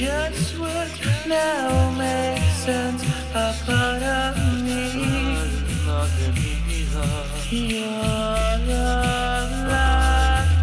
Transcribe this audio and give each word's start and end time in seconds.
just 0.00 0.58
words 0.58 0.98
now 1.26 1.90
makes 1.90 2.56
sense. 2.64 3.02
A 3.34 3.54
part 3.66 4.02
of 4.02 4.34
me, 4.64 5.36
your 7.50 7.98
love, 8.72 9.90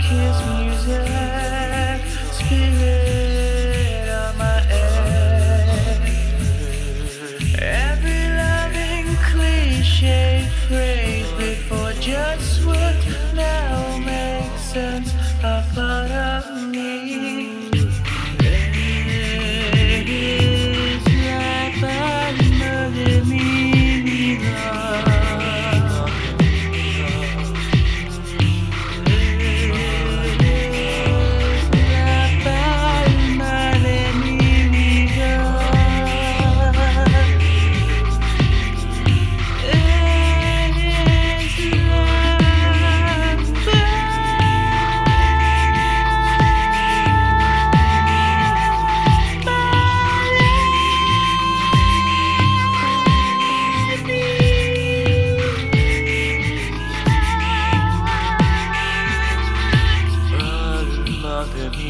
kiss 0.01 0.37
music, 0.57 2.01
spirit 2.33 4.09
my. 4.39 4.57
Every 7.61 8.23
loving 8.41 9.07
cliche 9.29 10.49
phrase 10.67 11.31
before 11.33 11.93
just 12.01 12.65
words 12.65 13.05
now 13.35 13.99
makes 13.99 14.61
sense. 14.73 15.26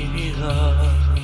me 0.05 0.31
love. 0.33 1.16